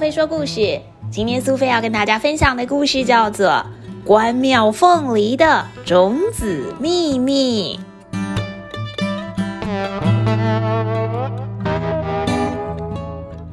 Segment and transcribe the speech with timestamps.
[0.00, 0.80] 苏菲说故事。
[1.12, 3.48] 今天苏菲要跟大家分享的故事叫做
[4.02, 7.78] 《关庙凤梨的种子秘密》。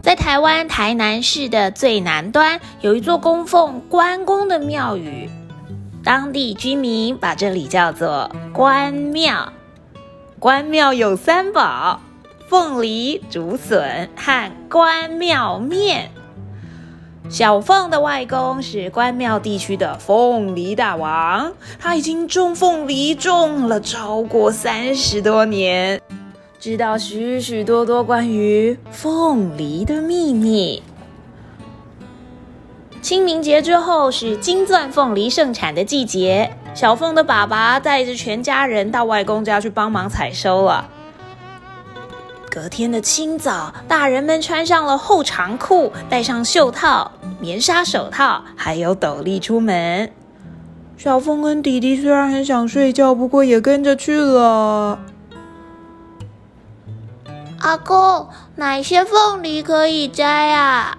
[0.02, 5.30] 在台湾台南市的最南端，有一座供奉关公的庙宇，
[6.02, 9.52] 当地居民把这里叫做关庙。
[10.39, 12.00] 关庙有三宝。
[12.48, 16.09] 凤梨、竹笋和关庙面。
[17.30, 26.02] 小凤的外公是关庙地区的凤梨大王，他已经种凤梨种了超过三十多年，
[26.58, 30.81] 知道许许多多关于凤梨的秘密。
[33.02, 40.89] 清明节之后是金钻凤梨盛产的季节，小凤的爸爸带着全家人到外公家去帮忙采收了。
[42.58, 50.11] 隔天的清早，大人们穿上了厚长裤，戴上袖套、棉纱手套，还有斗笠出门。
[50.97, 54.97] 小凤跟弟弟虽然很想睡觉，不过也跟着去了。
[57.59, 60.97] 阿公，哪些凤梨可以摘啊？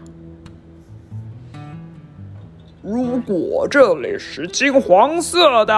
[2.82, 5.74] 如果这里是金黄色的，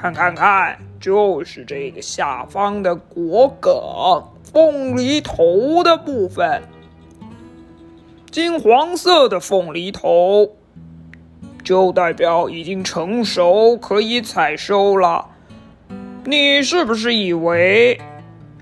[0.00, 3.74] 看看看，就是这个下方的果梗。
[4.44, 6.62] 凤梨头的部分，
[8.30, 10.52] 金黄色的凤梨头，
[11.64, 15.26] 就代表已经成熟，可以采收了。
[16.24, 18.00] 你是不是以为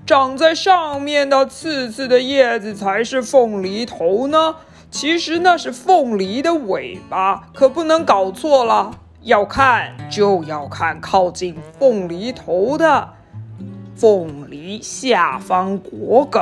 [0.05, 4.55] 长在上面的刺刺的叶子才是凤梨头呢？
[4.89, 8.97] 其实那是凤梨的尾巴，可不能搞错了。
[9.21, 13.09] 要看就要看靠近凤梨头的。
[13.95, 16.41] 凤梨下方果梗，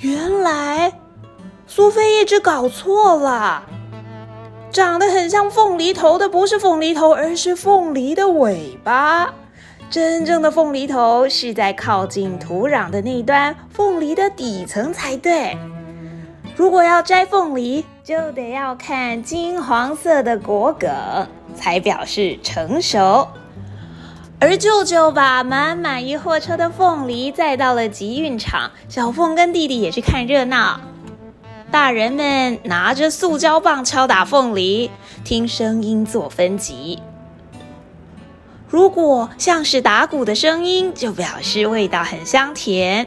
[0.00, 0.92] 原来
[1.66, 3.64] 苏菲一直搞错了。
[4.70, 9.34] 长得很像凤梨头的不是凤梨头，而是凤梨的尾巴。
[9.90, 15.56] 真正的凤梨头是在靠近土壤的那端，凤梨的底层才对。
[16.56, 20.90] 如果要摘凤梨，就得要看金黄色的果梗，
[21.54, 23.28] 才表示成熟。
[24.40, 30.80] 而舅舅把满满一货车的凤梨载到了集运场，小凤跟弟弟也去看热闹。
[31.70, 34.90] 大人们拿着塑胶棒敲打凤梨，
[35.24, 37.02] 听声音做分级。
[38.66, 43.06] 如果像是打鼓的声音，就表示味道很香甜；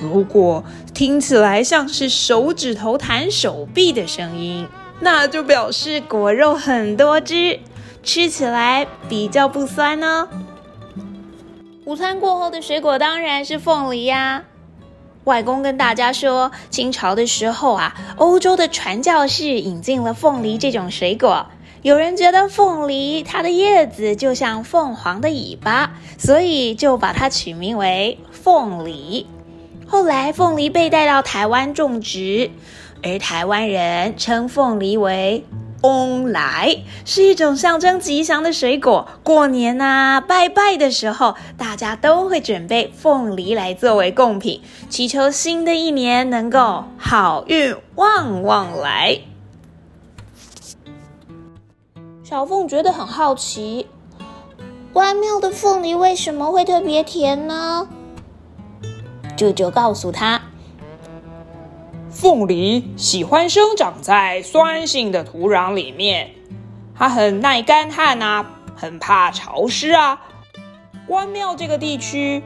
[0.00, 0.62] 如果
[0.96, 4.66] 听起来像是手指头弹手臂的声音，
[5.00, 7.60] 那就表示果肉很多汁。
[8.02, 10.26] 吃起来比较不酸呢。
[11.84, 14.44] 午餐过后的水果当然是凤梨呀。
[15.24, 21.48] 外公跟大家说，清朝的时候啊，欧洲的传教士引进了凤梨这种水果。
[21.82, 29.26] 有人觉得凤梨它的叶子就像凤凰的尾巴，所以就把它取名为凤梨。
[29.86, 32.50] 后来凤梨被带到台湾种植，
[33.02, 35.44] 而台湾人称凤梨为。
[35.82, 49.20] 翁来是一种象征吉祥的水果，过年呐拜拜的时候，大家都会准备凤梨来作为贡品，祈求新的一年能够好运旺旺来。
[52.24, 53.86] 小凤觉得很好奇，
[54.92, 57.86] 关庙的凤梨为什么会特别甜呢？
[59.36, 60.40] 舅舅告诉他。
[62.10, 66.30] 凤梨喜欢生长在酸性的土壤里面，
[66.96, 70.18] 它很耐干旱啊，很怕潮湿啊。
[71.06, 72.42] 关庙这个地区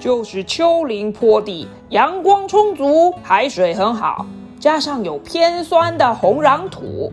[0.00, 4.24] 就是丘陵坡地，阳光充足，海水很好，
[4.58, 7.12] 加上有偏酸的红壤土，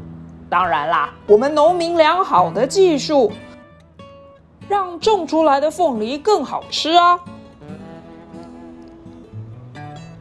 [0.50, 3.32] 当然啦，我们农民良好的技术，
[4.70, 7.20] 让种出来的凤梨更好吃啊。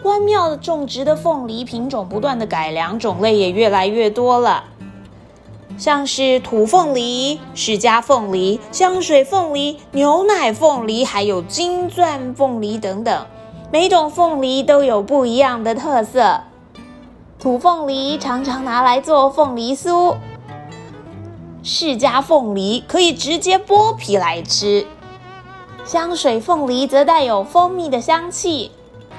[0.02, 4.64] 关庙种植的凤梨品种不断的改良，种类也越来越多了，
[5.76, 13.26] 像是土凤梨、释迦凤梨、香水凤梨、牛奶凤梨，还有金钻凤梨等等。
[13.70, 16.40] 每种凤梨都有不一样的特色。
[17.38, 20.16] 土凤梨常常拿来做凤梨酥，
[21.62, 24.86] 释迦凤梨可以直接剥皮来吃，
[25.84, 28.72] 香水凤梨则带有蜂蜜的香气。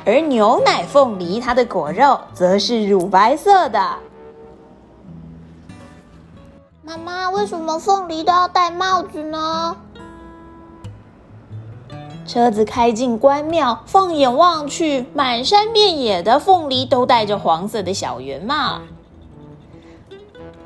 [0.04, 3.98] 而牛奶凤梨，它的果肉则是乳白色的。
[6.84, 9.78] 妈妈，为什么凤梨都要戴帽子呢？
[12.26, 18.82] 车子开进关庙，放眼望去，满山遍野的凤梨都戴着黄色的小圆帽。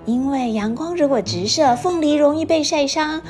[0.06, 3.22] 因为阳光如果直射，凤梨容易被晒伤，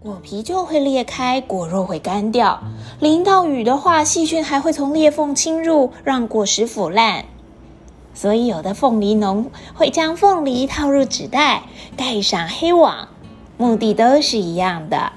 [0.00, 2.60] 果皮就会裂开，果肉会干掉。
[3.00, 7.24] 淋到雨的话，细菌还会从裂缝侵入，让果实腐烂。
[8.14, 11.64] 所以，有的凤梨农会将凤梨套入纸袋，
[11.96, 13.08] 盖上黑网，
[13.58, 15.12] 目的都是一样的。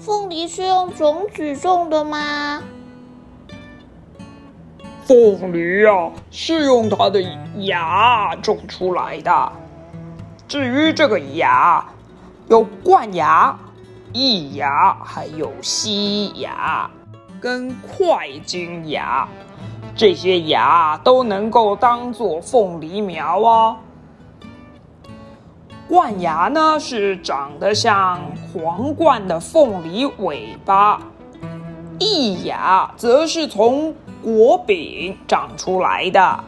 [0.00, 2.62] 凤梨是用种子种的吗？
[5.04, 7.22] 凤梨呀，是用它的
[7.58, 9.52] 芽种出来的。
[10.48, 11.84] 至于这个芽，
[12.48, 13.56] 有冠芽、
[14.18, 16.90] 异芽，还有西芽
[17.38, 19.28] 跟块茎芽，
[19.94, 23.76] 这些芽都能够当做凤梨苗哦。
[25.86, 28.18] 冠芽呢，是长得像
[28.54, 30.98] 皇冠的凤梨尾巴；
[31.98, 36.42] 翼芽则是从果柄长出来的，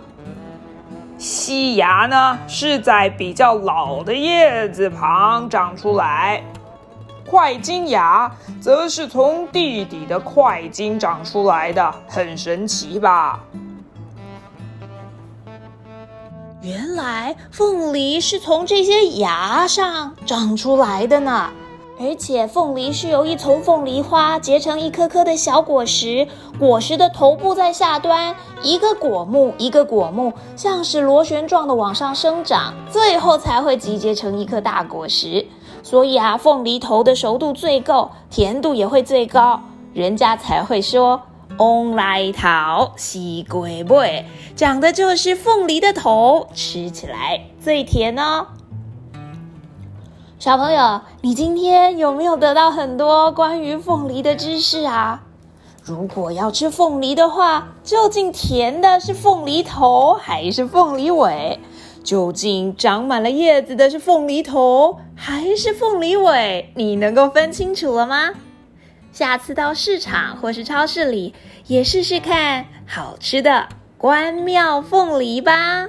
[1.18, 6.42] 西芽呢是在比较老的叶子旁长出来，
[7.28, 8.30] 块茎芽
[8.60, 13.40] 则是从地底的块茎长出来的，很神奇吧？
[16.62, 21.50] 原来凤梨是从这些芽上长出来的呢。
[22.00, 35.44] 而且凤梨是由一丛凤梨花结成一颗颗的小果实，果实的头部在下端，一个果木一个果木，像是螺旋状的往上生长，最后才会集结成一颗大果实。
[35.82, 39.62] 所以啊，凤梨头的熟度最够，甜度也会最高，
[39.94, 41.22] 人家才会说
[41.58, 48.46] “翁来桃西归味”，讲的就是凤梨的头，吃起来最甜哦。
[50.38, 55.22] 小朋友，你今天有没有得到很多关于凤梨的知识啊？
[55.82, 61.58] 如果要吃凤梨的话，究竟甜的是凤梨头还是凤梨尾？
[62.08, 66.72] 究竟长满了叶子的是凤梨头还是凤梨尾？
[66.74, 68.30] 你能够分清楚了吗？
[69.12, 71.34] 下次到市场或是超市里
[71.66, 73.68] 也试试看好吃的
[73.98, 75.86] 关庙凤梨吧。